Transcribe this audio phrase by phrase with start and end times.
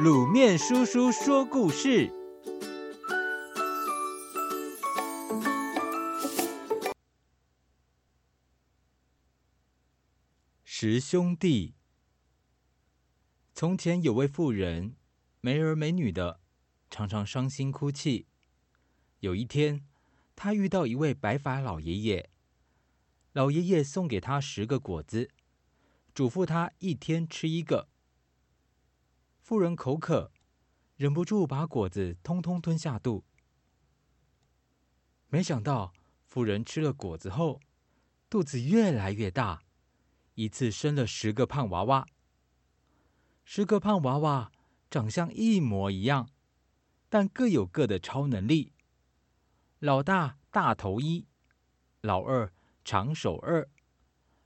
[0.00, 2.10] 卤面叔叔说故事：
[10.64, 11.74] 十兄弟。
[13.54, 14.96] 从前有位妇人，
[15.42, 16.40] 没儿没女的，
[16.90, 18.26] 常常伤心哭泣。
[19.20, 19.86] 有一天，
[20.34, 22.30] 她遇到一位白发老爷爷，
[23.32, 25.30] 老爷爷送给她十个果子，
[26.14, 27.91] 嘱咐她一天吃一个。
[29.42, 30.30] 妇人口渴，
[30.94, 33.24] 忍不住把果子通通吞下肚。
[35.26, 35.92] 没想到，
[36.24, 37.60] 妇人吃了果子后，
[38.30, 39.64] 肚子越来越大，
[40.34, 42.06] 一次生了十个胖娃娃。
[43.44, 44.52] 十个胖娃娃
[44.88, 46.30] 长相一模一样，
[47.08, 48.72] 但各有各的超能力。
[49.80, 51.26] 老大大头一，
[52.00, 52.52] 老二
[52.84, 53.68] 长手二，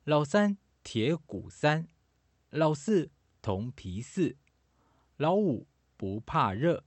[0.05, 1.86] 老三铁骨三，
[2.48, 3.10] 老四
[3.42, 4.38] 铜皮四。
[5.16, 5.66] 老五
[5.97, 6.84] 不怕热，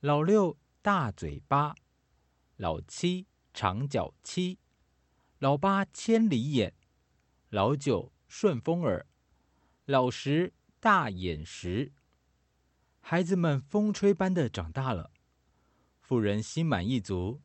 [0.00, 1.74] 老六大嘴巴，
[2.56, 4.58] 老七长脚七，
[5.38, 6.74] 老八千里眼，
[7.48, 9.06] 老九顺风耳，
[9.86, 11.92] 老十大眼十。
[13.00, 15.10] 孩子们风吹般的长大了，
[16.02, 17.40] 妇人心满意足，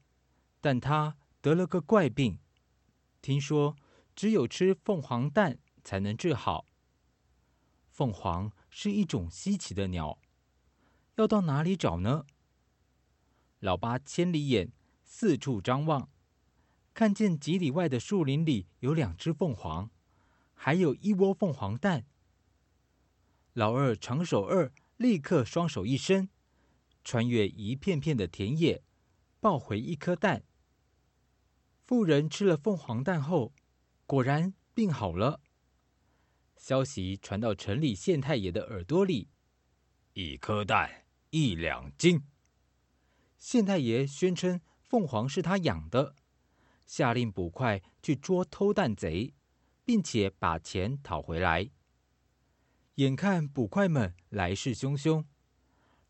[0.60, 2.38] 但她得了个怪病，
[3.22, 3.78] 听说
[4.14, 6.66] 只有吃凤凰蛋才能治好。
[8.02, 10.18] 凤凰是一种稀奇的鸟，
[11.18, 12.26] 要到哪里找呢？
[13.60, 14.72] 老八千里眼
[15.04, 16.10] 四处张望，
[16.96, 19.92] 看见几里外的树林里有两只凤凰，
[20.56, 22.08] 还有一窝凤凰蛋。
[23.54, 26.28] 老二长手二立刻双手一伸，
[27.04, 28.82] 穿越一片片的田野，
[29.40, 30.44] 抱回一颗蛋。
[31.86, 33.54] 妇人吃了凤凰蛋后，
[34.08, 35.40] 果然病好了。
[36.62, 39.30] 消息传到城里县太爷的耳朵里，
[40.14, 42.22] 一颗蛋一两金。
[43.40, 46.14] 县太爷宣称凤凰是他养的，
[46.86, 49.34] 下令捕快去捉偷蛋贼，
[49.84, 51.72] 并且把钱讨回来。
[52.96, 55.26] 眼看捕快们来势汹汹，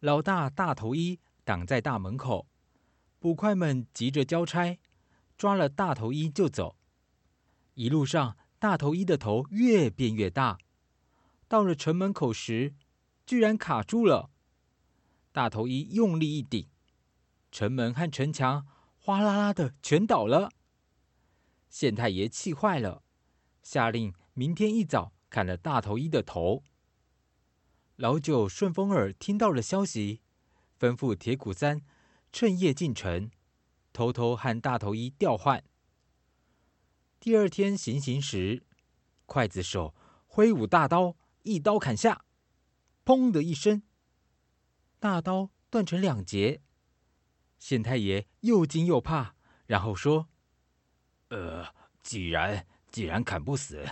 [0.01, 2.49] 老大大头一挡在大门口，
[3.19, 4.77] 捕快们急着交差，
[5.37, 6.75] 抓了大头一就走。
[7.75, 10.59] 一路上，大头一的头越变越大，
[11.47, 12.75] 到了城门口时，
[13.25, 14.29] 居然卡住了。
[15.31, 16.69] 大头一用力一顶，
[17.51, 18.67] 城门和城墙
[18.99, 20.51] 哗啦啦的全倒了。
[21.69, 23.01] 县太爷气坏了，
[23.63, 26.61] 下令明天一早砍了大头一的头。
[27.95, 30.21] 老九顺风耳听到了消息，
[30.79, 31.81] 吩咐铁骨三
[32.31, 33.31] 趁夜进城，
[33.91, 35.63] 偷偷和大头一调换。
[37.21, 38.63] 第二天行刑时，
[39.27, 39.93] 刽子手
[40.25, 42.25] 挥舞大刀，一刀砍下，
[43.05, 43.83] 砰的一声，
[44.99, 46.63] 大刀断成两截。
[47.59, 49.35] 县太爷又惊又怕，
[49.67, 50.29] 然后说
[51.29, 51.67] ：“呃，
[52.01, 53.85] 既然既然砍不死，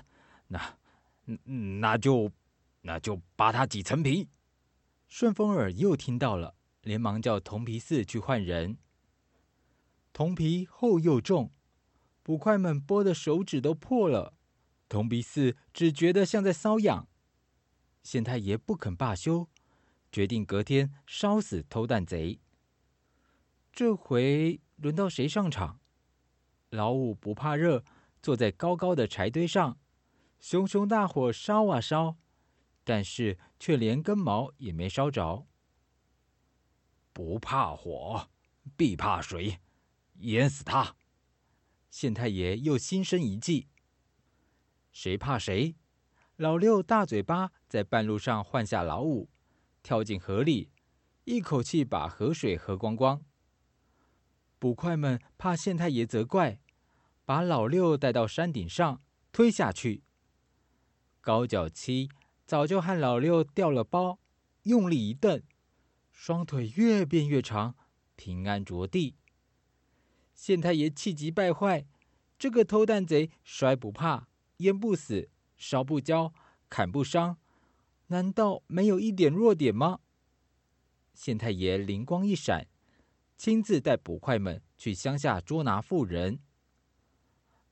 [0.48, 0.80] 那
[1.78, 2.32] 那就
[2.82, 4.28] 那就扒他几层皮。”
[5.08, 8.80] 顺风耳又听到了，连忙叫铜皮四去换人。
[10.14, 11.52] 铜皮厚又重。
[12.30, 14.36] 捕快们剥的手指都破了，
[14.88, 17.08] 铜鼻四只觉得像在瘙痒。
[18.04, 19.50] 县太爷不肯罢休，
[20.12, 22.40] 决定隔天烧死偷蛋贼。
[23.72, 25.80] 这回轮到谁上场？
[26.70, 27.84] 老五不怕热，
[28.22, 29.80] 坐在高高的柴堆上，
[30.40, 32.16] 熊熊大火烧啊烧，
[32.84, 35.48] 但是却连根毛也没烧着。
[37.12, 38.30] 不怕火，
[38.78, 39.60] 必怕水，
[40.20, 40.96] 淹死他！
[41.90, 43.68] 县太爷又心生一计，
[44.92, 45.76] 谁怕谁？
[46.36, 49.30] 老六大嘴巴在半路上换下老五，
[49.82, 50.70] 跳进河里，
[51.26, 53.22] 一口气把河水喝光光。
[54.58, 56.60] 捕快们怕县太爷责怪，
[57.26, 59.02] 把老六带到山顶上
[59.32, 60.04] 推下去。
[61.22, 62.10] 高脚七
[62.46, 64.20] 早就和老六调了包，
[64.64, 65.42] 用力一蹬，
[66.12, 67.76] 双腿越变越长，
[68.16, 69.16] 平安着地。
[70.40, 71.86] 县太爷气急败坏，
[72.38, 76.34] 这个偷蛋贼摔不怕，淹不死，烧不焦，
[76.70, 77.36] 砍不伤，
[78.08, 80.00] 难道没有一点弱点吗？
[81.14, 82.68] 县太爷灵光一闪，
[83.36, 86.40] 亲自带捕快们去乡下捉拿妇人。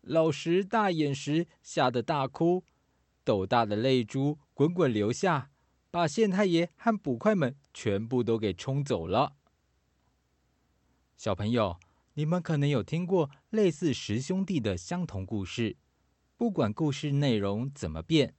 [0.02, 2.66] 老十大眼时吓得大哭，
[3.24, 5.52] 斗大的泪珠滚滚流下，
[5.90, 9.38] 把县太爷和捕快们全部都给冲走了。
[11.16, 11.80] 小朋友。
[12.18, 15.78] 你们可能有听过类似十兄弟的相同故事，
[16.36, 18.34] 不管故事内容怎么变，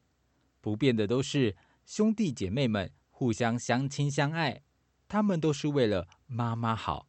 [0.61, 4.63] 不变的都是兄弟姐妹们互相相亲相爱，
[5.07, 7.07] 他们都是为了妈妈好，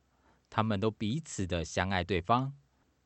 [0.48, 2.54] 他们都彼此的相爱对方，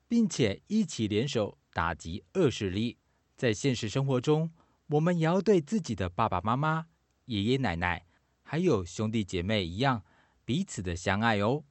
[0.09, 2.97] 并且一起联手打击恶势力。
[3.37, 4.51] 在现实生活中，
[4.87, 6.87] 我们也要对自己的爸爸妈妈、
[7.27, 8.05] 爷爷奶奶，
[8.41, 10.03] 还有兄弟姐妹一样，
[10.43, 11.63] 彼此的相爱哦。